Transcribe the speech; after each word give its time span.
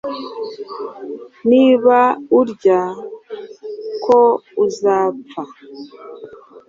niba 1.49 1.99
urya 2.39 2.79
ko 4.03 4.19
uzapfa 4.65 5.43